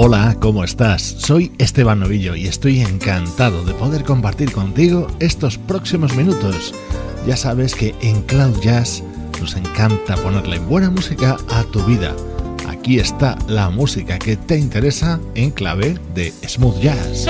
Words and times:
Hola, 0.00 0.36
¿cómo 0.38 0.62
estás? 0.62 1.02
Soy 1.02 1.50
Esteban 1.58 1.98
Novillo 1.98 2.36
y 2.36 2.46
estoy 2.46 2.78
encantado 2.78 3.64
de 3.64 3.74
poder 3.74 4.04
compartir 4.04 4.52
contigo 4.52 5.08
estos 5.18 5.58
próximos 5.58 6.14
minutos. 6.14 6.72
Ya 7.26 7.36
sabes 7.36 7.74
que 7.74 7.96
en 8.00 8.22
Cloud 8.22 8.60
Jazz 8.60 9.02
nos 9.40 9.56
encanta 9.56 10.14
ponerle 10.14 10.60
buena 10.60 10.88
música 10.88 11.36
a 11.48 11.64
tu 11.64 11.82
vida. 11.82 12.14
Aquí 12.68 13.00
está 13.00 13.36
la 13.48 13.70
música 13.70 14.20
que 14.20 14.36
te 14.36 14.56
interesa 14.56 15.18
en 15.34 15.50
clave 15.50 15.98
de 16.14 16.32
smooth 16.46 16.80
jazz. 16.80 17.26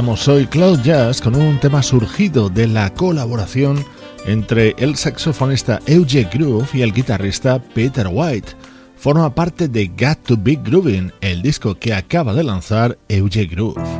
Comenzamos 0.00 0.28
hoy 0.28 0.46
Cloud 0.46 0.80
Jazz 0.80 1.20
con 1.20 1.34
un 1.34 1.60
tema 1.60 1.82
surgido 1.82 2.48
de 2.48 2.66
la 2.66 2.88
colaboración 2.88 3.84
entre 4.24 4.74
el 4.78 4.96
saxofonista 4.96 5.78
Eugene 5.84 6.30
Groove 6.32 6.66
y 6.72 6.80
el 6.80 6.94
guitarrista 6.94 7.58
Peter 7.58 8.08
White. 8.10 8.52
Forma 8.96 9.34
parte 9.34 9.68
de 9.68 9.88
Got 9.88 10.22
to 10.22 10.38
Be 10.38 10.54
Grooving, 10.54 11.12
el 11.20 11.42
disco 11.42 11.74
que 11.74 11.92
acaba 11.92 12.32
de 12.32 12.44
lanzar 12.44 12.96
Eugene 13.10 13.48
Groove. 13.48 13.99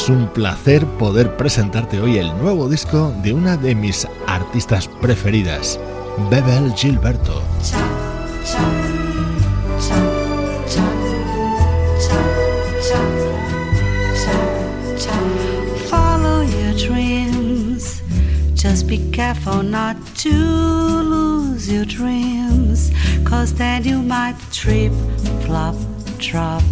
Es 0.00 0.08
un 0.08 0.28
placer 0.28 0.86
poder 0.98 1.36
presentarte 1.36 2.00
hoy 2.00 2.16
el 2.16 2.28
nuevo 2.38 2.70
disco 2.70 3.12
de 3.22 3.34
una 3.34 3.58
de 3.58 3.74
mis 3.74 4.08
artistas 4.26 4.88
preferidas, 4.88 5.78
Bebel 6.30 6.72
Gilberto. 6.74 7.42
Follow 15.90 16.44
your 16.44 16.72
dreams. 16.78 18.00
Just 18.54 18.86
be 18.86 19.00
careful 19.12 19.62
not 19.62 19.96
to 20.22 20.30
lose 20.30 21.70
your 21.70 21.84
dreams. 21.84 22.90
Cause 23.22 23.52
then 23.52 23.84
you 23.84 24.00
might 24.00 24.36
trip, 24.50 24.92
flop, 25.44 25.76
drop. 26.18 26.62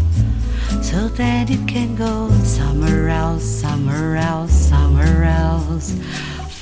So 0.91 1.07
that 1.07 1.51
you 1.51 1.63
can 1.67 1.97
go 1.97 2.31
somewhere 2.45 3.11
else, 3.11 3.45
somewhere 3.45 4.17
else, 4.17 4.53
somewhere 4.53 5.25
else. 5.25 5.93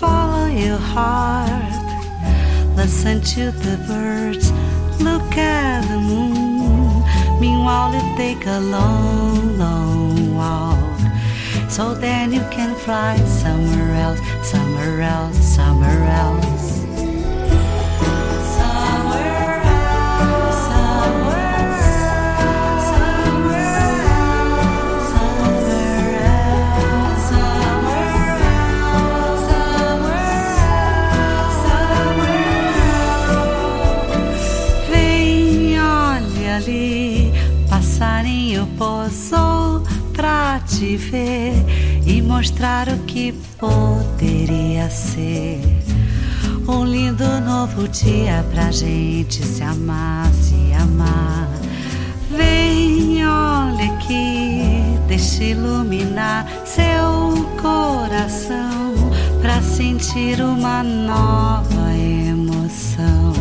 Follow 0.00 0.46
your 0.46 0.78
heart, 0.78 1.87
listen 2.75 3.20
to 3.20 3.52
the 3.52 3.76
birds, 3.87 4.50
look 5.00 5.31
at 5.38 5.82
the 5.87 6.00
moon. 6.00 7.05
Meanwhile, 7.40 7.94
you 7.94 8.17
take 8.17 8.44
a 8.46 8.58
long, 8.58 9.58
long 9.58 10.34
walk. 10.34 10.99
So 11.70 11.94
then 11.94 12.32
you 12.32 12.43
can 12.50 12.75
fly 12.75 13.19
somewhere 13.19 13.94
else, 13.94 14.20
somewhere 14.43 15.02
else, 15.02 15.38
somewhere 15.38 16.02
else. 16.02 16.45
Te 40.78 40.96
ver 40.99 41.55
e 42.06 42.20
mostrar 42.20 42.87
o 42.88 42.99
que 43.05 43.32
poderia 43.58 44.90
ser. 44.90 45.58
Um 46.69 46.84
lindo 46.84 47.25
novo 47.40 47.88
dia 47.88 48.44
pra 48.52 48.70
gente 48.70 49.43
se 49.43 49.62
amar, 49.62 50.31
se 50.34 50.75
amar. 50.75 51.49
Vem, 52.31 53.26
olha 53.26 53.87
aqui, 53.94 54.99
deixa 55.08 55.44
iluminar 55.44 56.46
seu 56.67 57.46
coração 57.62 58.93
pra 59.40 59.62
sentir 59.62 60.43
uma 60.43 60.82
nova 60.82 61.90
emoção. 61.96 63.32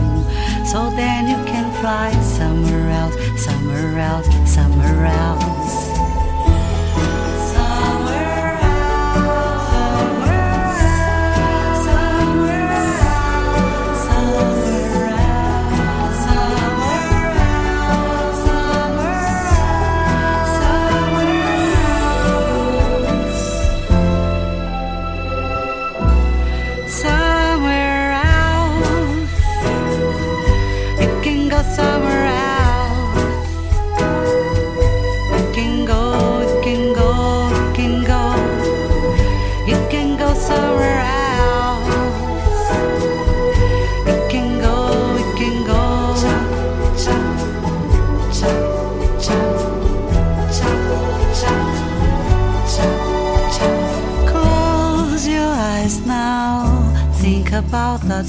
So 0.66 0.90
then 0.96 1.32
you 1.32 1.44
can 1.46 1.70
fly 1.82 2.14
somewhere 2.24 2.92
else, 2.92 3.18
somewhere 3.38 4.00
else, 4.00 4.30
somewhere 4.50 5.06
else. 5.06 5.55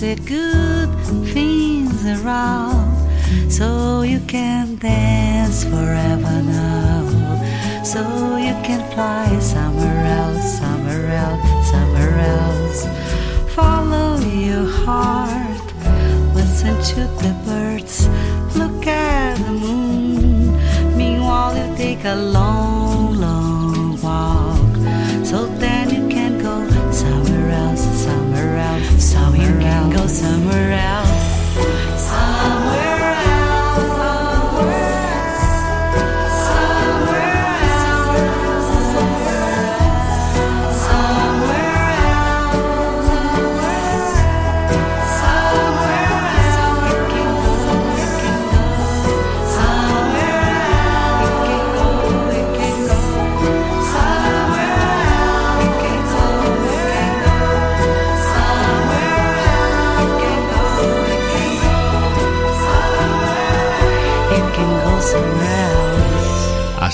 All 0.06 0.14
the 0.14 0.22
good 0.22 0.88
things 1.32 2.04
around 2.06 2.94
so 3.50 4.02
you 4.02 4.20
can 4.20 4.76
dance 4.76 5.64
forever 5.64 6.42
now. 6.42 7.82
So 7.84 8.00
you 8.36 8.54
can 8.64 8.82
fly 8.92 9.38
somewhere 9.38 10.04
else 10.06 10.35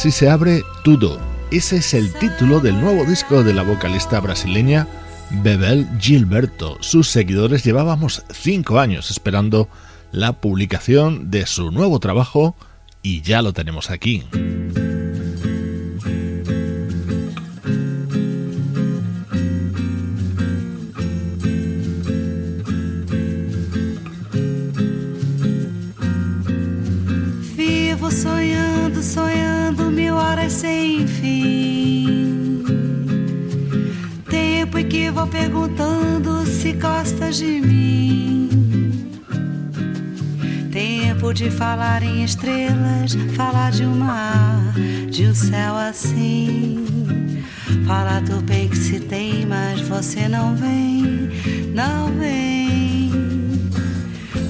Así 0.02 0.11
se 0.11 0.28
abre 0.28 0.64
Tudo. 0.82 1.21
Ese 1.52 1.76
es 1.76 1.94
el 1.94 2.12
título 2.14 2.59
del 2.59 2.80
nuevo 2.80 3.04
disco 3.04 3.44
de 3.44 3.54
la 3.54 3.62
vocalista 3.62 4.18
brasileña 4.18 4.88
Bebel 5.44 5.87
Gilberto. 6.00 6.76
Sus 6.80 7.09
seguidores 7.09 7.62
llevábamos 7.62 8.25
cinco 8.28 8.80
años 8.80 9.12
esperando 9.12 9.68
la 10.11 10.32
publicación 10.32 11.30
de 11.30 11.47
su 11.47 11.71
nuevo 11.71 12.00
trabajo 12.00 12.56
y 13.00 13.23
ya 13.23 13.42
lo 13.42 13.52
tenemos 13.52 13.90
aquí. 13.90 14.25
Gostas 36.82 37.36
de 37.36 37.60
mim. 37.60 38.48
Tempo 40.72 41.32
de 41.32 41.48
falar 41.48 42.02
em 42.02 42.24
estrelas, 42.24 43.14
falar 43.36 43.70
de 43.70 43.84
um 43.84 43.94
mar, 43.94 44.74
de 45.08 45.26
um 45.28 45.34
céu 45.34 45.76
assim. 45.76 46.84
Falar 47.86 48.20
do 48.22 48.40
bem 48.42 48.68
que 48.68 48.76
se 48.76 48.98
tem, 48.98 49.46
mas 49.46 49.80
você 49.82 50.26
não 50.28 50.56
vem, 50.56 51.30
não 51.72 52.08
vem. 52.18 53.12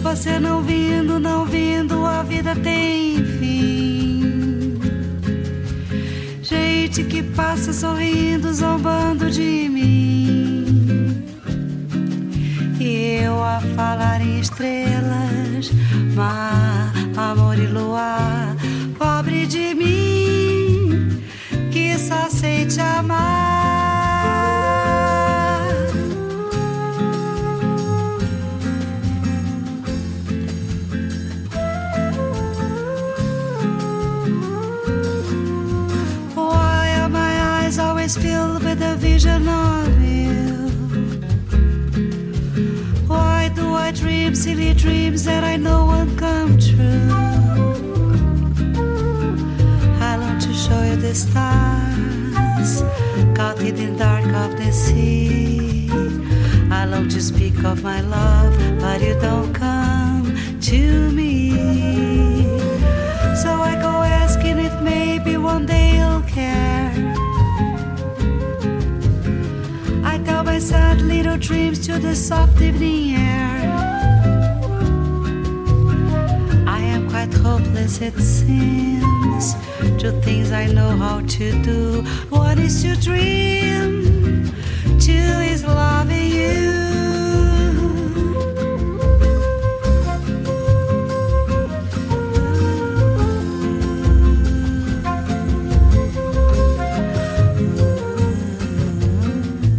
Você 0.03 0.41
não 0.41 0.63
vindo, 0.63 1.21
não 1.21 1.45
vindo, 1.45 2.07
a 2.07 2.23
vida 2.23 2.57
tem 2.57 3.23
fim. 3.39 4.79
Gente 6.43 7.05
que 7.05 7.23
passa 7.23 7.73
sorrindo, 7.75 8.53
zombando 8.55 9.31
de 9.31 9.69
mim. 9.69 10.42
Eu 13.25 13.43
a 13.43 13.61
falar 13.77 14.21
em 14.21 14.41
estrelas, 14.41 15.71
mar, 16.15 16.93
amor 17.17 17.57
e 17.59 17.67
luar. 17.67 18.57
Pobre 18.99 19.47
de 19.47 19.75
mim, 19.75 21.23
que 21.71 21.97
só 21.99 22.29
sei 22.29 22.67
te 22.67 22.81
amar. 22.81 23.63
always 37.79 38.17
filled 38.17 38.63
with 38.65 38.83
a 38.83 38.97
vision 38.97 39.49
of 39.49 39.62
silly 44.43 44.75
dreams 44.75 45.23
that 45.25 45.45
I 45.45 45.57
know 45.57 45.87
won't 45.87 46.19
come 46.19 46.59
true? 46.59 47.09
I 50.11 50.17
long 50.17 50.39
to 50.41 50.53
show 50.53 50.83
you 50.83 50.97
the 50.97 51.15
stars, 51.15 52.83
caught 53.37 53.61
in 53.61 53.77
the 53.77 53.97
dark 53.97 54.27
of 54.45 54.57
the 54.57 54.73
sea. 54.73 55.89
I 56.73 56.87
long 56.87 57.09
to 57.11 57.23
speak 57.23 57.57
of 57.63 57.85
my 57.85 58.01
love, 58.01 58.53
but 58.81 59.01
you 59.01 59.15
don't 59.21 59.55
come 59.55 60.25
to 60.71 61.13
me. 61.13 61.53
So 63.43 63.51
I 63.71 63.75
go 63.81 63.93
asking 64.23 64.59
if 64.59 64.75
maybe 64.83 65.37
one 65.37 65.67
day 65.67 65.99
you'll 65.99 66.23
care. 66.23 66.91
I 70.05 70.19
tell 70.25 70.43
my 70.43 70.59
sad 70.59 71.01
little 71.01 71.39
dreams 71.39 71.79
to 71.87 72.01
the 72.01 72.17
soft 72.17 72.61
evening 72.61 73.15
air. 73.15 73.52
Hopeless, 77.83 78.01
it 78.01 78.19
seems, 78.21 79.57
to 80.01 80.13
things 80.23 80.53
I 80.53 80.67
know 80.67 80.91
how 80.97 81.21
to 81.21 81.63
do. 81.63 82.03
One 82.31 82.59
is 82.59 82.83
to 82.83 82.97
dream, 82.97 84.51
two 84.99 85.13
is 85.53 85.65
loving 85.65 86.31
you. 86.31 86.73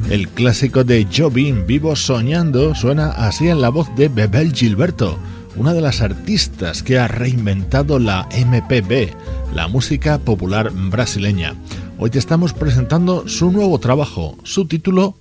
El 0.10 0.28
clásico 0.28 0.84
de 0.84 1.08
Jobin, 1.12 1.66
Vivo 1.66 1.96
Soñando, 1.96 2.76
suena 2.76 3.10
así 3.10 3.50
en 3.50 3.62
la 3.62 3.70
voz 3.70 3.88
de 3.96 4.10
Bebel 4.10 4.54
Gilberto, 4.54 5.18
una 5.56 5.74
de 5.74 5.82
las 5.82 6.02
artistas 6.02 6.84
que 6.84 6.98
ha 6.98 7.08
reinventado 7.08 8.00
la 8.00 8.28
MPB, 8.32 9.14
la 9.54 9.68
música 9.68 10.18
popular 10.20 10.72
brasileña. 10.72 11.56
Hoy 11.98 12.10
te 12.10 12.20
estamos 12.20 12.54
presentando 12.54 13.28
su 13.28 13.52
nuevo 13.52 13.80
trabajo, 13.80 14.38
su 14.44 14.66
título, 14.66 15.16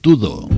Tudo. 0.00 0.48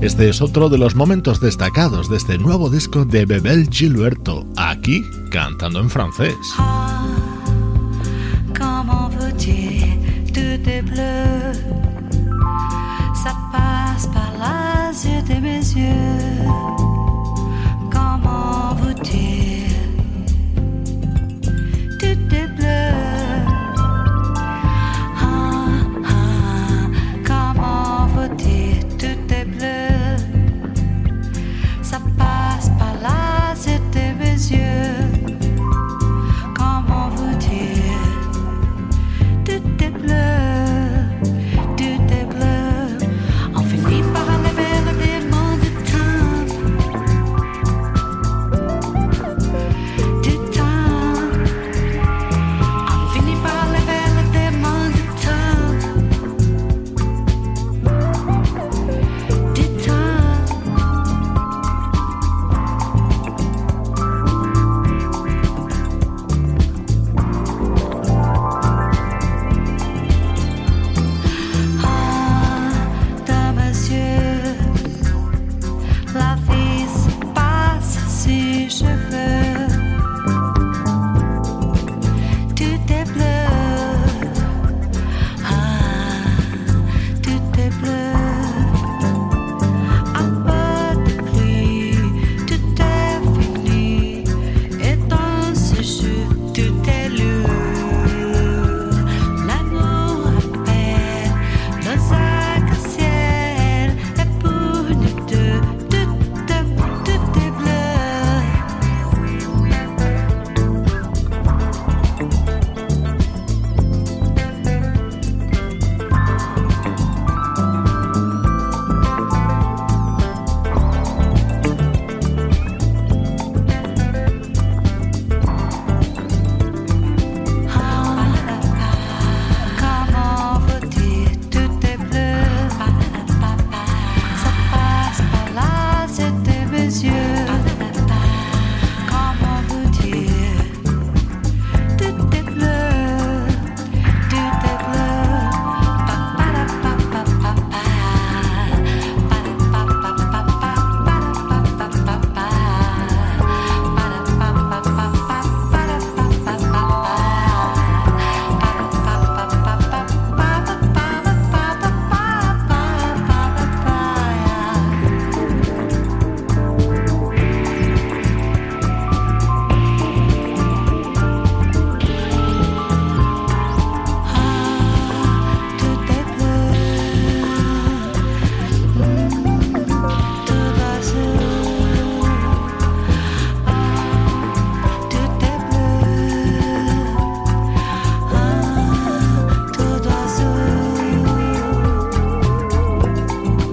Este 0.00 0.30
es 0.30 0.40
otro 0.40 0.70
de 0.70 0.78
los 0.78 0.94
momentos 0.94 1.40
destacados 1.40 2.08
de 2.08 2.16
este 2.16 2.38
nuevo 2.38 2.70
disco 2.70 3.04
de 3.04 3.26
Bebel 3.26 3.68
Gilberto, 3.70 4.46
aquí 4.56 5.04
cantando 5.30 5.78
en 5.80 5.90
francés. 5.90 6.36
yeux. 15.76 16.39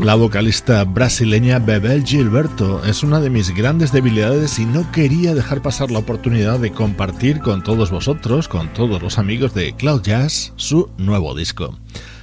La 0.08 0.16
vocalista 0.16 0.86
brasileña 0.86 1.60
Bebel 1.60 2.06
Gilberto 2.06 2.82
es 2.86 3.04
una 3.04 3.20
de 3.20 3.30
mis 3.30 3.54
grandes 3.54 3.92
debilidades 3.92 4.58
y 4.58 4.66
no 4.66 4.90
quería 4.94 5.36
dejar 5.36 5.62
pasar 5.62 5.92
la 5.92 6.00
oportunidad 6.00 6.60
de 6.60 6.72
compartir 6.72 7.42
con 7.42 7.62
todos 7.62 7.92
vosotros, 7.92 8.48
con 8.48 8.72
todos 8.72 9.02
los 9.02 9.18
amigos 9.18 9.54
de 9.54 9.76
Cloud 9.76 10.04
Jazz, 10.04 10.54
su 10.56 10.90
nuevo 10.98 11.36
disco. 11.36 11.78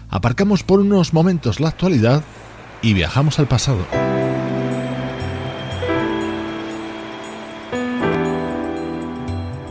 Aparcamos 0.08 0.62
por 0.62 0.80
unos 0.80 1.12
momentos 1.12 1.60
la 1.60 1.68
actualidad 1.68 2.24
y 2.80 2.94
viajamos 2.94 3.38
al 3.38 3.48
pasado. 3.48 3.84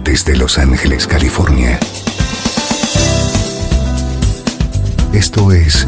Desde 0.04 0.38
Los 0.38 0.60
Ángeles, 0.60 1.08
California. 1.08 1.80
Esto 5.14 5.52
es 5.52 5.88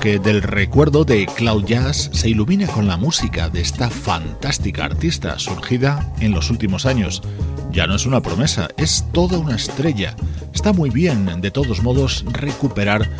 Que 0.00 0.18
del 0.18 0.42
recuerdo 0.42 1.04
de 1.04 1.26
Cloud 1.26 1.66
Jazz 1.66 2.10
se 2.12 2.30
ilumine 2.30 2.66
con 2.66 2.86
la 2.86 2.96
música 2.96 3.50
de 3.50 3.60
esta 3.60 3.90
fantástica 3.90 4.86
artista 4.86 5.38
surgida 5.38 6.10
en 6.20 6.32
los 6.32 6.50
últimos 6.50 6.86
años. 6.86 7.22
Ya 7.70 7.86
no 7.86 7.96
es 7.96 8.06
una 8.06 8.22
promesa, 8.22 8.68
es 8.78 9.04
toda 9.12 9.38
una 9.38 9.56
estrella. 9.56 10.16
Está 10.54 10.72
muy 10.72 10.88
bien, 10.88 11.40
de 11.42 11.50
todos 11.50 11.82
modos, 11.82 12.24
recuperar 12.32 13.10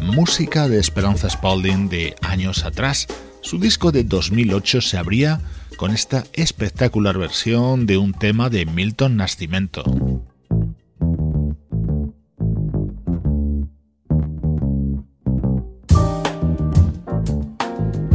música 0.00 0.66
de 0.66 0.78
Esperanza 0.78 1.28
Spalding 1.28 1.90
de 1.90 2.16
años 2.22 2.64
atrás. 2.64 3.06
Su 3.42 3.58
disco 3.58 3.92
de 3.92 4.04
2008 4.04 4.80
se 4.80 4.96
abría 4.96 5.40
con 5.76 5.90
esta 5.90 6.24
espectacular 6.32 7.18
versión 7.18 7.86
de 7.86 7.98
un 7.98 8.14
tema 8.14 8.48
de 8.48 8.64
Milton 8.64 9.16
Nascimento. 9.16 9.84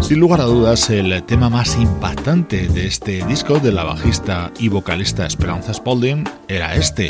Sin 0.08 0.20
lugar 0.20 0.40
a 0.40 0.44
dudas, 0.44 0.92
el 0.92 1.24
tema 1.24 1.50
más 1.50 1.76
impactante 1.80 2.68
de 2.68 2.86
este 2.86 3.26
disco 3.26 3.58
de 3.58 3.72
la 3.72 3.84
bajista 3.84 4.52
y 4.60 4.70
vocalista 4.70 5.26
Esperanza 5.26 5.74
Spalding 5.74 6.26
era 6.48 6.76
este, 6.76 7.08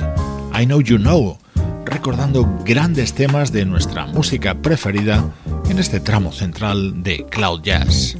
I 0.58 0.66
Know 0.66 0.80
You 0.80 0.98
Know, 0.98 1.38
recordando 1.84 2.48
grandes 2.64 3.14
temas 3.14 3.52
de 3.52 3.66
nuestra 3.66 4.06
música 4.06 4.56
preferida 4.56 5.30
en 5.70 5.78
este 5.78 6.00
tramo 6.00 6.32
central 6.32 7.04
de 7.04 7.26
Cloud 7.26 7.64
Jazz. 7.64 8.16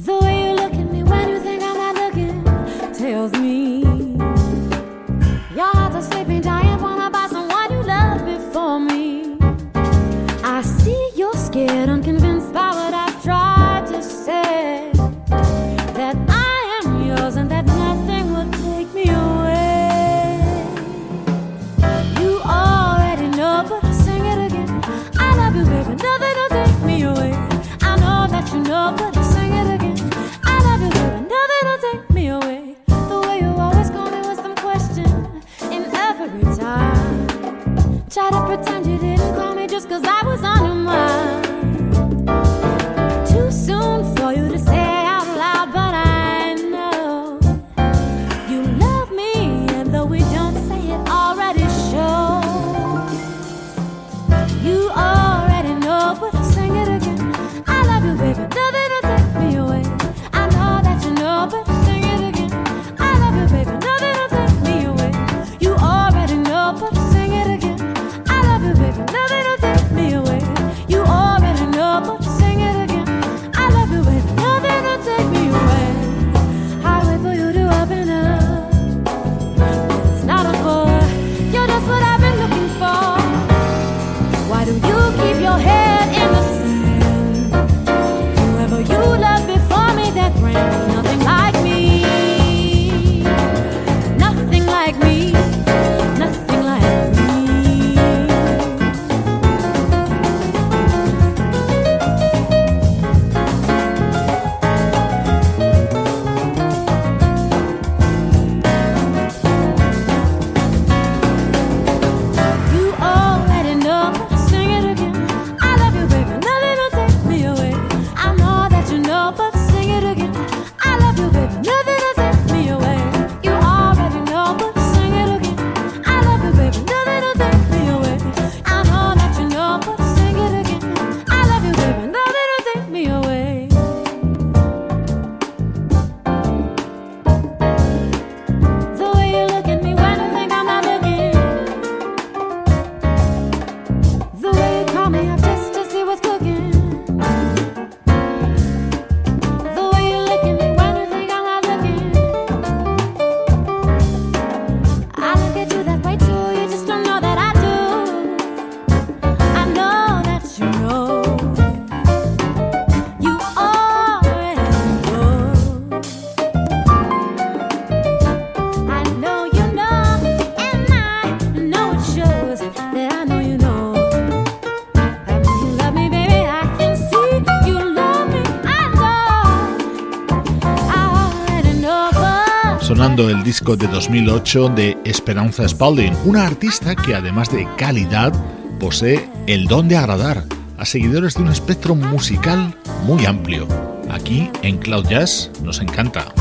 El 182.88 183.42
disco 183.42 183.76
de 183.76 183.88
2008 183.88 184.68
de 184.68 184.96
Esperanza 185.04 185.68
Spalding, 185.68 186.14
una 186.24 186.46
artista 186.46 186.94
que 186.94 187.16
además 187.16 187.50
de 187.50 187.66
calidad 187.76 188.32
posee 188.78 189.28
el 189.48 189.66
don 189.66 189.88
de 189.88 189.96
agradar 189.96 190.44
a 190.78 190.84
seguidores 190.84 191.34
de 191.34 191.42
un 191.42 191.48
espectro 191.48 191.96
musical 191.96 192.78
muy 193.02 193.26
amplio. 193.26 193.66
Aquí 194.08 194.50
en 194.62 194.78
Cloud 194.78 195.08
Jazz 195.08 195.50
nos 195.64 195.80
encanta. 195.80 196.32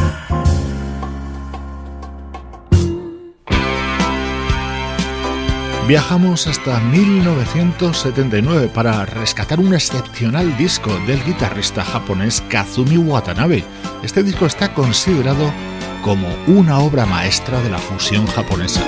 Viajamos 5.88 6.46
hasta 6.46 6.80
1979 6.80 8.70
para 8.72 9.04
rescatar 9.06 9.60
un 9.60 9.74
excepcional 9.74 10.56
disco 10.58 10.92
del 11.08 11.24
guitarrista 11.24 11.84
japonés 11.84 12.44
Kazumi 12.50 12.98
Watanabe. 12.98 13.64
Este 14.04 14.22
disco 14.22 14.46
está 14.46 14.74
considerado 14.76 15.52
como 16.06 16.28
una 16.46 16.78
obra 16.78 17.08
maestra 17.08 17.60
de 17.64 17.72
la 17.72 17.80
fusión 17.80 18.28
japonesa. 18.28 18.80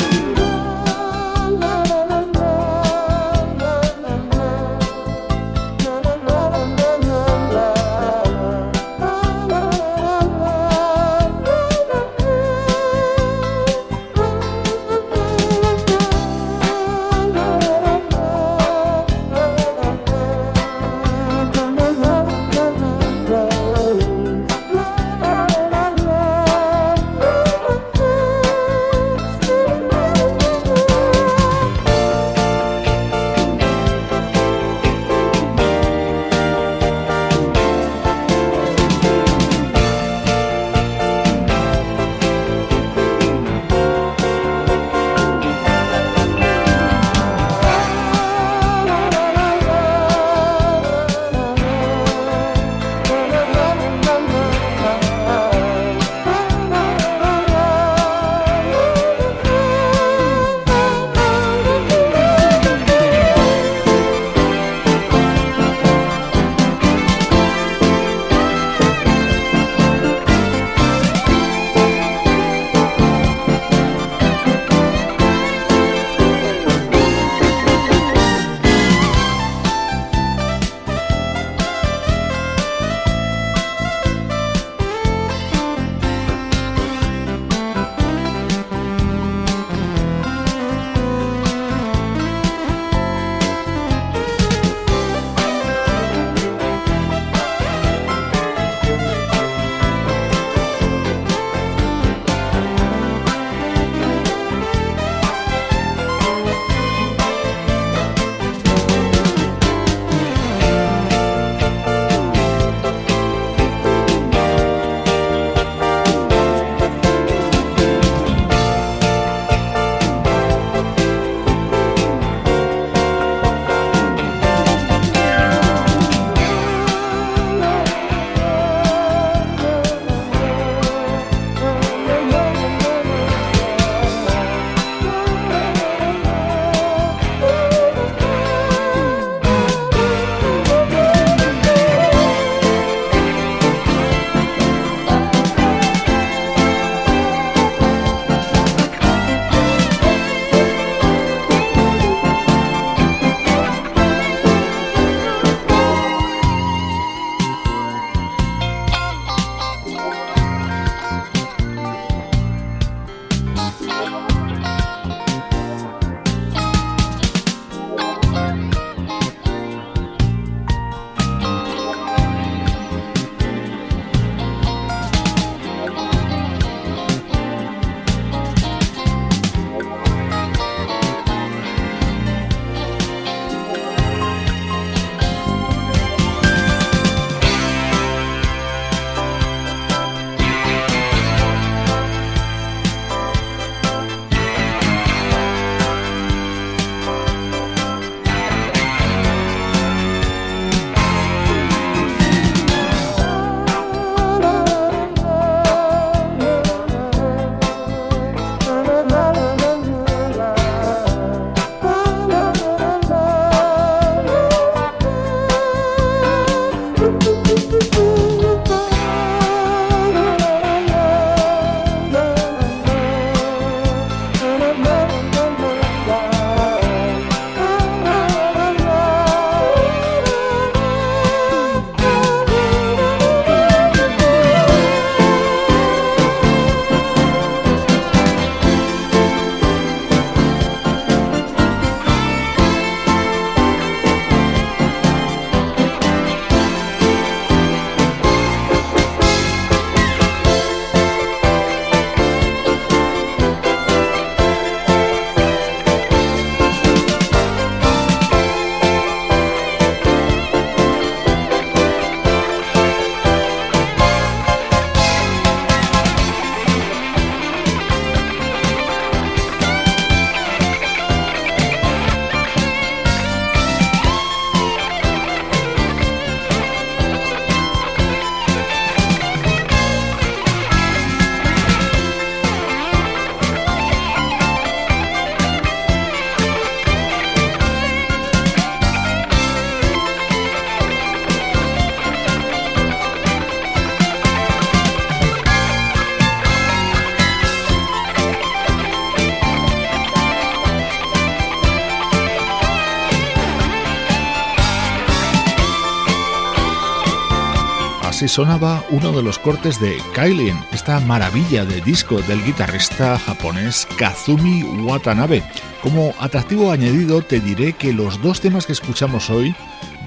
Así 308.17 308.27
sonaba 308.27 308.84
uno 308.89 309.12
de 309.12 309.21
los 309.21 309.38
cortes 309.38 309.80
de 309.80 309.95
Kailin, 310.15 310.58
esta 310.71 310.99
maravilla 311.01 311.65
de 311.65 311.82
disco 311.82 312.19
del 312.23 312.43
guitarrista 312.43 313.19
japonés 313.19 313.88
Kazumi 313.99 314.63
Watanabe. 314.63 315.43
Como 315.84 316.15
atractivo 316.19 316.71
añadido 316.71 317.21
te 317.21 317.39
diré 317.39 317.73
que 317.73 317.93
los 317.93 318.19
dos 318.23 318.41
temas 318.41 318.65
que 318.65 318.73
escuchamos 318.73 319.30
hoy 319.30 319.56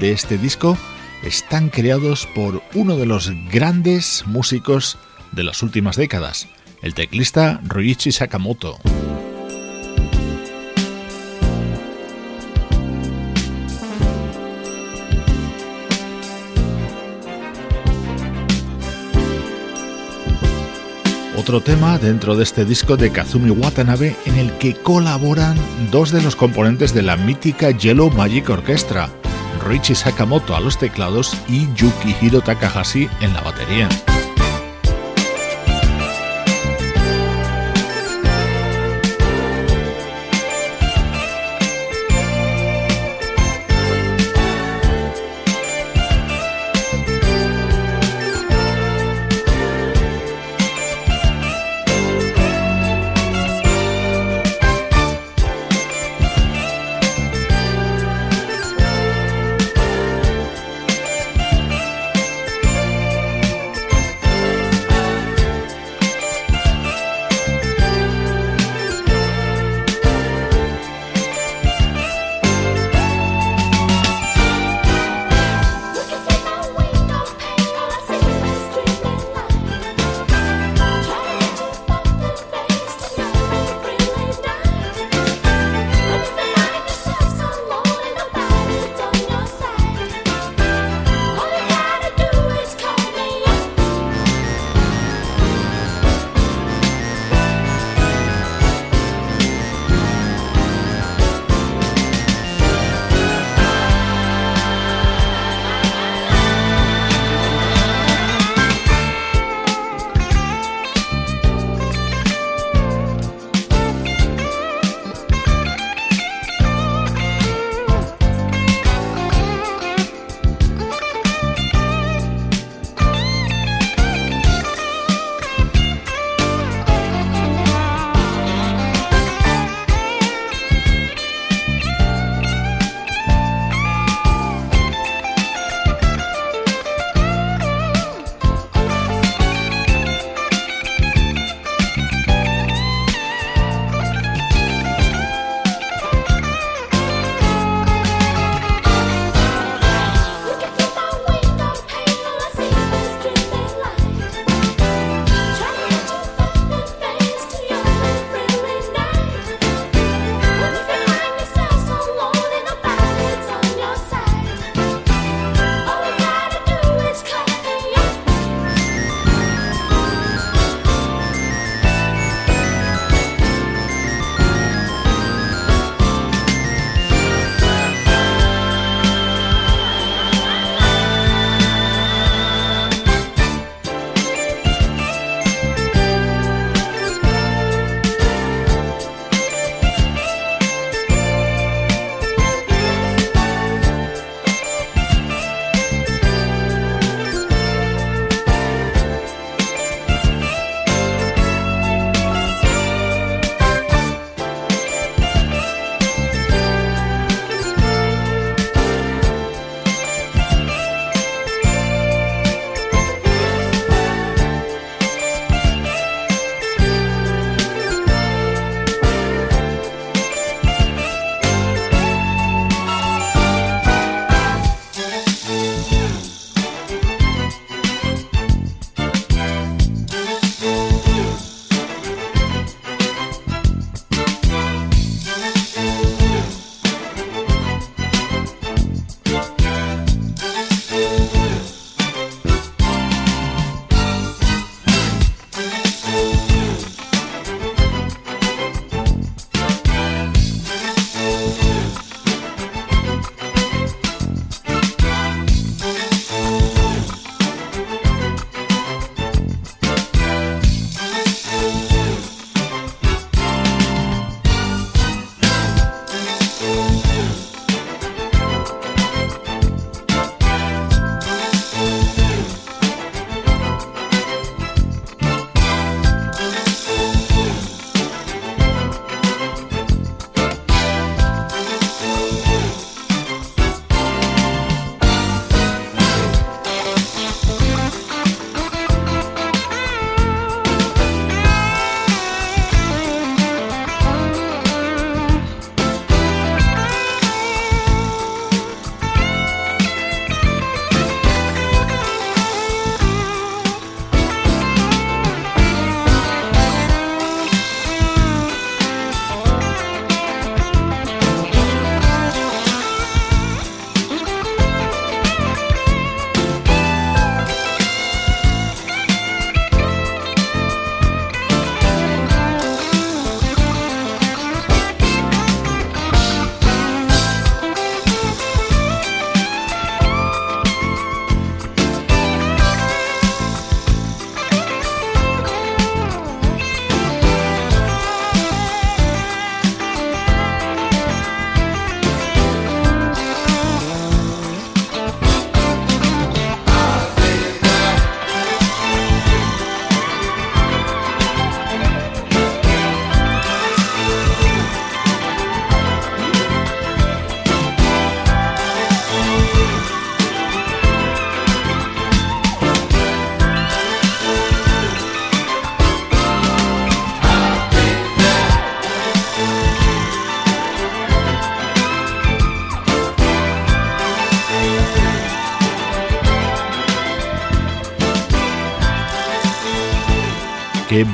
de 0.00 0.10
este 0.10 0.38
disco 0.38 0.76
están 1.22 1.68
creados 1.68 2.26
por 2.34 2.64
uno 2.74 2.96
de 2.96 3.06
los 3.06 3.30
grandes 3.48 4.24
músicos 4.26 4.98
de 5.30 5.44
las 5.44 5.62
últimas 5.62 5.94
décadas, 5.94 6.48
el 6.82 6.94
teclista 6.94 7.60
Ryuichi 7.62 8.10
Sakamoto. 8.10 8.80
Otro 21.50 21.62
tema 21.62 21.98
dentro 21.98 22.36
de 22.36 22.44
este 22.44 22.64
disco 22.64 22.96
de 22.96 23.10
Kazumi 23.10 23.50
Watanabe 23.50 24.14
en 24.24 24.36
el 24.36 24.52
que 24.58 24.72
colaboran 24.72 25.56
dos 25.90 26.12
de 26.12 26.22
los 26.22 26.36
componentes 26.36 26.94
de 26.94 27.02
la 27.02 27.16
mítica 27.16 27.72
Yellow 27.72 28.08
Magic 28.12 28.48
Orchestra, 28.48 29.08
Richie 29.66 29.96
Sakamoto 29.96 30.54
a 30.54 30.60
los 30.60 30.78
teclados 30.78 31.36
y 31.48 31.66
Yukihiro 31.74 32.40
Takahashi 32.40 33.08
en 33.20 33.34
la 33.34 33.40
batería. 33.40 33.88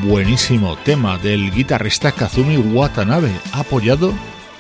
Buenísimo 0.07 0.77
tema 0.77 1.19
del 1.19 1.51
guitarrista 1.51 2.13
Kazumi 2.13 2.57
Watanabe, 2.57 3.33
apoyado 3.53 4.13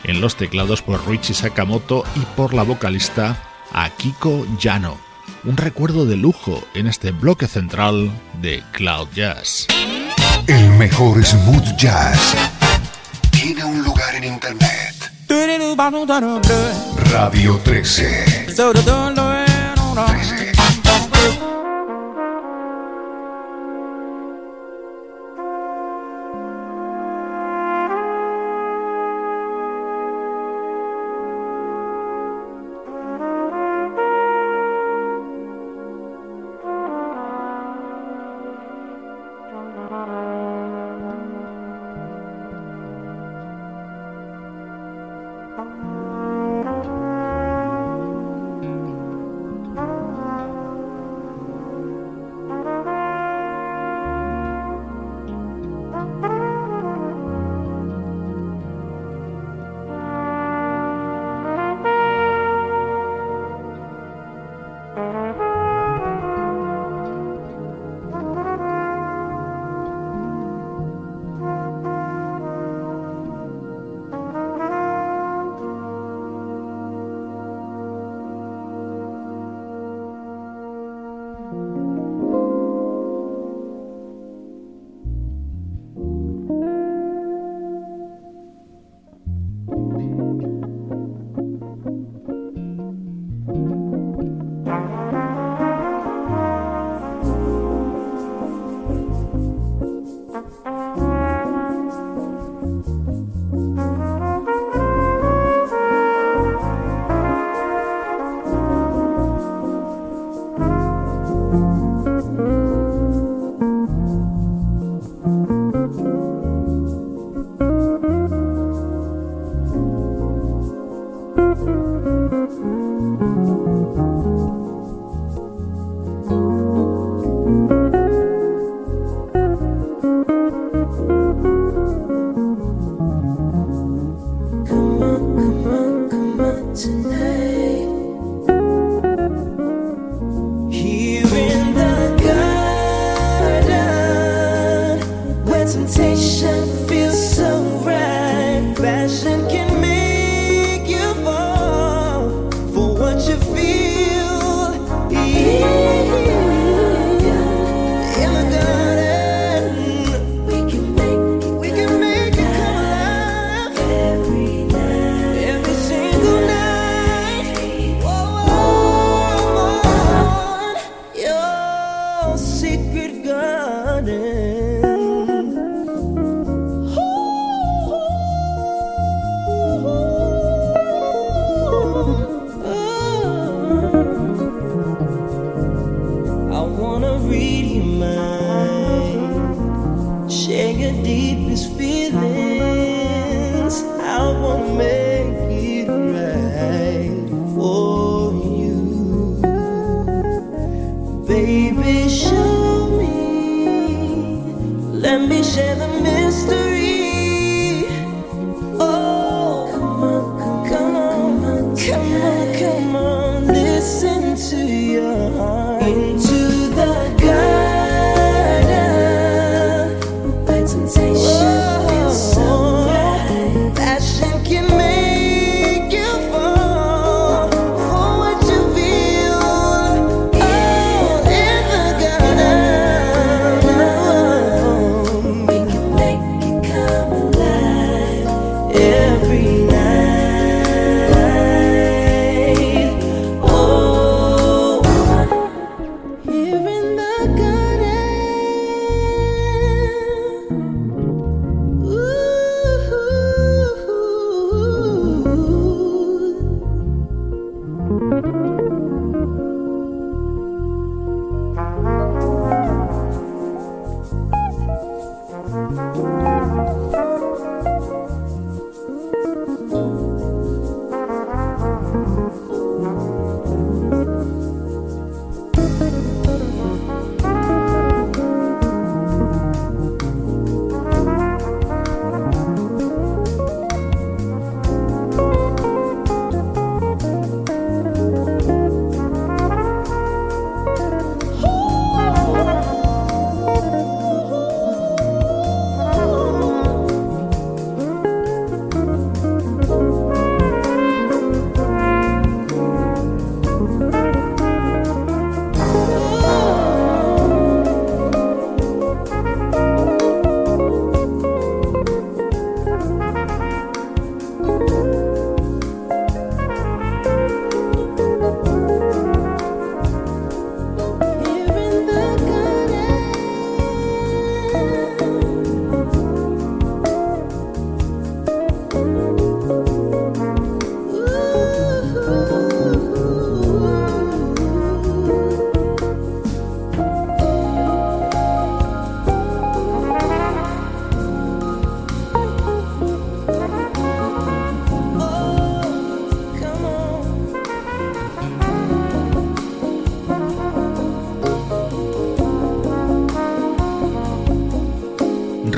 en 0.02 0.20
los 0.20 0.36
teclados 0.36 0.82
por 0.82 1.04
Ruichi 1.04 1.34
Sakamoto 1.34 2.04
y 2.16 2.20
por 2.36 2.52
la 2.52 2.62
vocalista 2.62 3.36
Akiko 3.72 4.46
Yano. 4.58 4.98
Un 5.44 5.56
recuerdo 5.56 6.04
de 6.04 6.16
lujo 6.16 6.62
en 6.74 6.88
este 6.88 7.12
bloque 7.12 7.46
central 7.46 8.10
de 8.40 8.62
Cloud 8.72 9.08
Jazz. 9.14 9.68
El 10.46 10.70
mejor 10.70 11.24
smooth 11.24 11.76
jazz 11.76 12.34
tiene 13.30 13.64
un 13.64 13.82
lugar 13.82 14.14
en 14.16 14.24
internet. 14.24 15.12
Radio 17.12 17.60
13. 17.62 18.46
13. 20.06 20.35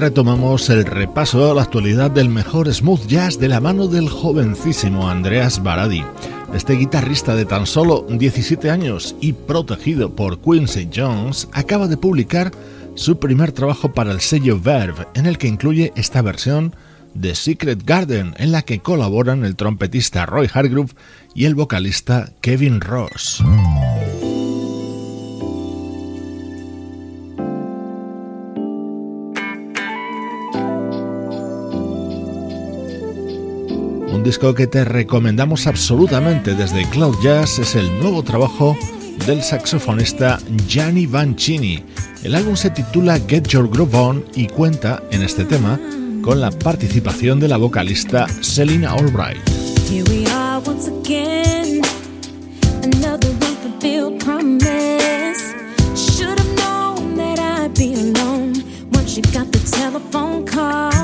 Retomamos 0.09 0.71
el 0.71 0.87
repaso 0.87 1.51
a 1.51 1.55
la 1.55 1.61
actualidad 1.61 2.11
del 2.11 2.31
mejor 2.31 2.73
smooth 2.73 3.07
jazz 3.07 3.39
de 3.39 3.47
la 3.47 3.61
mano 3.61 3.89
del 3.89 4.09
jovencísimo 4.09 5.07
Andreas 5.07 5.63
Baradi. 5.63 6.03
Este 6.55 6.73
guitarrista 6.73 7.37
de 7.37 7.45
tan 7.45 7.67
solo 7.67 8.07
17 8.09 8.71
años 8.71 9.17
y 9.21 9.35
protegido 9.35 10.17
por 10.17 10.41
Quincy 10.41 10.89
Jones 10.95 11.47
acaba 11.53 11.89
de 11.89 11.99
publicar 11.99 12.53
su 12.95 13.19
primer 13.19 13.53
trabajo 13.53 13.93
para 13.93 14.11
el 14.11 14.21
sello 14.21 14.59
Verve, 14.59 15.07
en 15.13 15.27
el 15.27 15.37
que 15.37 15.49
incluye 15.49 15.93
esta 15.95 16.23
versión 16.23 16.75
de 17.13 17.35
Secret 17.35 17.85
Garden, 17.85 18.35
en 18.39 18.51
la 18.51 18.63
que 18.63 18.79
colaboran 18.79 19.45
el 19.45 19.57
trompetista 19.57 20.25
Roy 20.25 20.49
Hargrove 20.51 20.95
y 21.35 21.45
el 21.45 21.55
vocalista 21.55 22.33
Kevin 22.41 22.81
Ross. 22.81 23.43
Disco 34.29 34.55
que 34.55 34.67
te 34.67 34.85
recomendamos 34.85 35.67
absolutamente 35.67 36.55
desde 36.55 36.87
Cloud 36.91 37.17
Jazz 37.23 37.59
es 37.61 37.75
el 37.75 37.99
nuevo 37.99 38.23
trabajo 38.23 38.77
del 39.27 39.43
saxofonista 39.43 40.39
Gianni 40.67 41.07
Vancini. 41.07 41.83
El 42.23 42.35
álbum 42.35 42.55
se 42.55 42.69
titula 42.69 43.19
Get 43.27 43.49
Your 43.49 43.71
Groove 43.71 43.97
On 43.97 44.25
y 44.35 44.47
cuenta 44.47 45.03
en 45.13 45.23
este 45.23 45.47
tema 45.47 45.81
con 46.21 46.43
la 46.43 46.51
participación 46.51 47.41
de 47.41 47.49
la 47.49 47.57
vocalista 47.57 48.27
Selina 48.43 48.91
Albright. 48.91 49.39
Should 55.97 56.39
have 56.39 56.55
known 56.57 57.17
that 57.17 57.39
I'd 57.39 57.73
be 57.73 57.95
alone 57.95 58.53
once 58.93 59.17
you 59.17 59.23
got 59.33 59.51
the 59.51 59.59
telephone 59.71 60.45
call. 60.45 60.98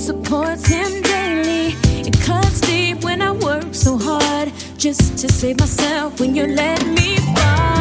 Supports 0.00 0.66
him 0.66 1.02
daily. 1.02 1.74
It 2.08 2.18
cuts 2.22 2.62
deep 2.62 3.04
when 3.04 3.20
I 3.20 3.32
work 3.32 3.74
so 3.74 3.98
hard 3.98 4.50
just 4.78 5.18
to 5.18 5.28
save 5.30 5.60
myself 5.60 6.18
when 6.18 6.34
you 6.34 6.46
let 6.46 6.86
me 6.86 7.16
fall. 7.16 7.79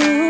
You. 0.00 0.25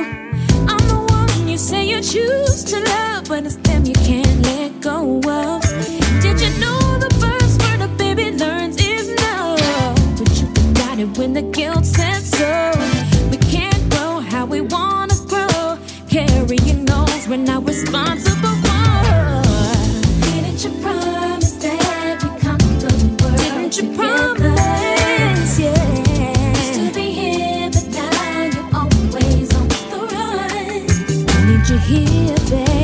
I 31.78 31.88
need 31.90 32.50
you 32.50 32.75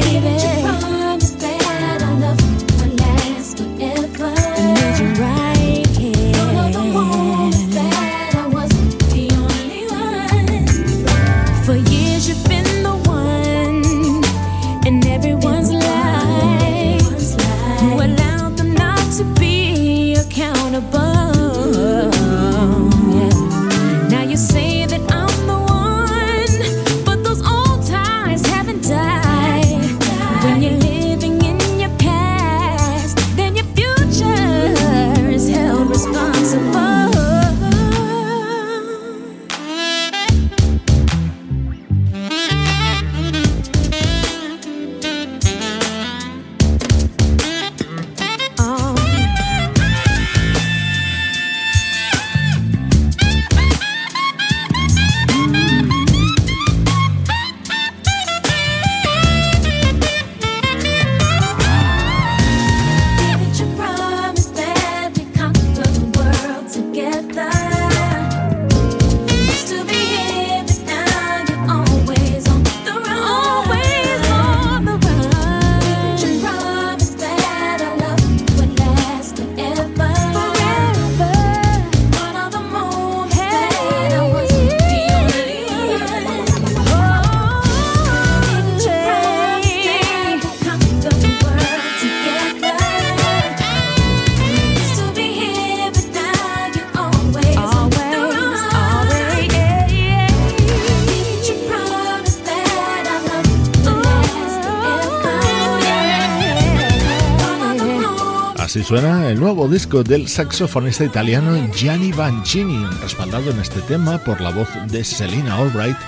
Así 108.72 108.82
suena 108.82 109.28
el 109.28 109.38
nuevo 109.38 109.68
disco 109.68 110.02
del 110.02 110.28
saxofonista 110.28 111.04
italiano 111.04 111.54
Gianni 111.74 112.10
Vancini, 112.10 112.86
respaldado 113.02 113.50
en 113.50 113.58
este 113.58 113.82
tema 113.82 114.16
por 114.16 114.40
la 114.40 114.48
voz 114.48 114.66
de 114.90 115.04
Selina 115.04 115.56
Albright, 115.56 115.98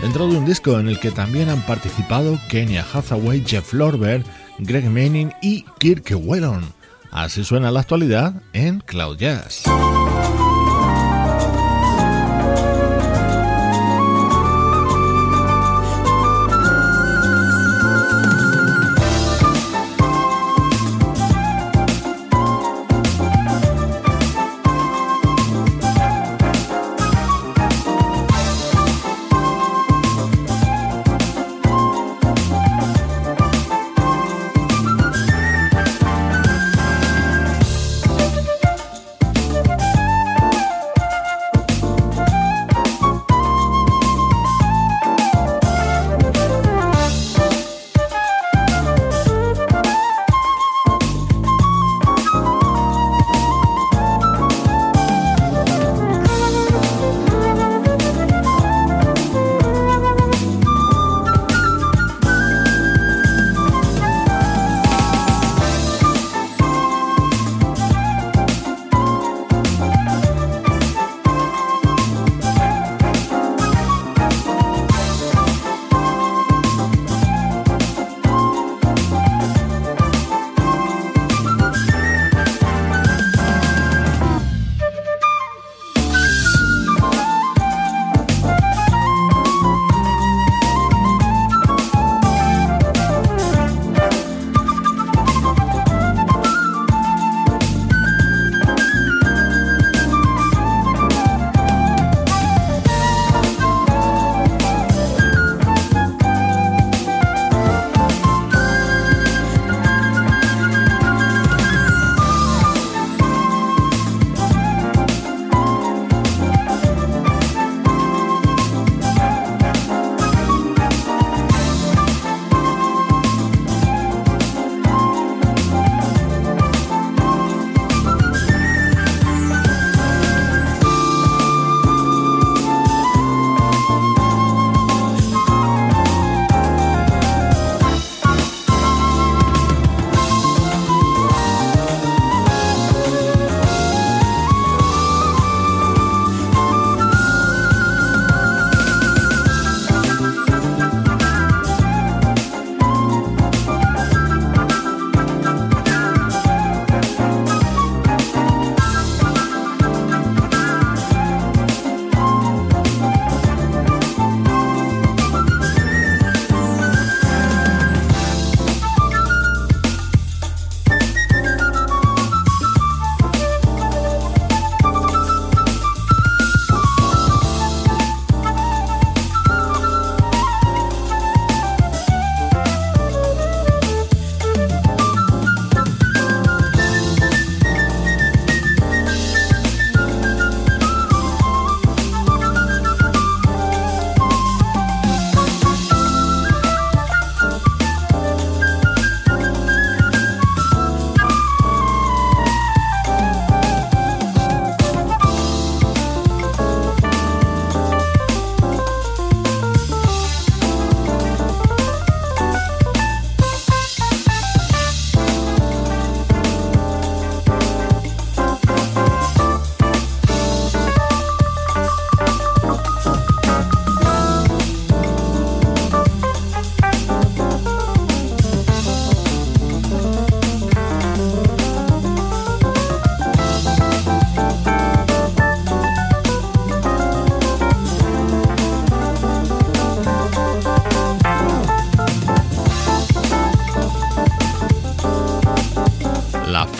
dentro 0.00 0.26
de 0.26 0.38
un 0.38 0.46
disco 0.46 0.80
en 0.80 0.88
el 0.88 0.98
que 0.98 1.10
también 1.10 1.50
han 1.50 1.60
participado 1.66 2.38
Kenya 2.48 2.86
Hathaway, 2.90 3.44
Jeff 3.46 3.74
Lorber, 3.74 4.24
Greg 4.56 4.86
Manning 4.86 5.30
y 5.42 5.66
Kirk 5.78 6.10
Whelan. 6.18 6.64
Así 7.10 7.44
suena 7.44 7.70
la 7.70 7.80
actualidad 7.80 8.40
en 8.54 8.80
Cloud 8.80 9.18
Jazz. 9.18 9.64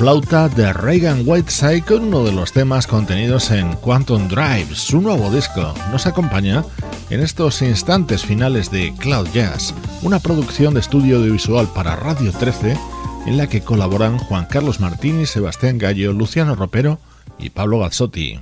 Flauta 0.07 0.49
de 0.49 0.73
Reagan 0.73 1.23
Whiteside 1.27 1.83
con 1.83 2.05
uno 2.05 2.23
de 2.23 2.31
los 2.31 2.53
temas 2.53 2.87
contenidos 2.87 3.51
en 3.51 3.73
Quantum 3.73 4.29
Drive, 4.29 4.73
su 4.77 5.01
nuevo 5.01 5.33
disco. 5.33 5.75
Nos 5.91 6.07
acompaña 6.07 6.65
en 7.11 7.19
estos 7.19 7.61
instantes 7.61 8.25
finales 8.25 8.71
de 8.71 8.95
Cloud 9.01 9.27
Jazz, 9.35 9.75
una 10.03 10.21
producción 10.21 10.75
de 10.75 10.81
estudio 10.81 11.17
audiovisual 11.17 11.67
para 11.75 11.97
Radio 11.97 12.31
13 12.31 12.79
en 13.27 13.37
la 13.37 13.49
que 13.49 13.63
colaboran 13.63 14.17
Juan 14.19 14.47
Carlos 14.49 14.79
Martínez, 14.79 15.31
Sebastián 15.31 15.77
Gallo, 15.77 16.13
Luciano 16.13 16.55
Ropero 16.55 17.01
y 17.41 17.51
Pablo 17.51 17.81
Gazzotti. 17.81 18.39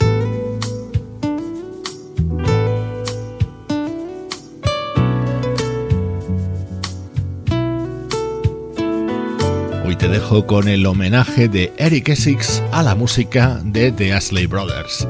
Te 9.97 10.09
dejo 10.09 10.47
con 10.47 10.69
el 10.69 10.87
homenaje 10.87 11.49
de 11.49 11.73
Eric 11.77 12.09
Essex 12.09 12.63
a 12.73 12.83
la 12.83 12.95
música 12.95 13.61
de 13.65 13.93
The 13.93 14.13
Ashley 14.13 14.47
Brothers. 14.47 15.07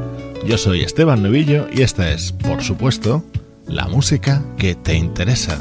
Yo 0.47 0.59
soy 0.59 0.83
Esteban 0.83 1.23
Novillo 1.23 1.67
y 1.73 1.83
esta 1.83 2.11
es, 2.11 2.33
por 2.33 2.63
supuesto, 2.63 3.25
la 3.67 3.87
música 3.87 4.43
que 4.59 4.75
te 4.75 4.95
interesa. 4.95 5.61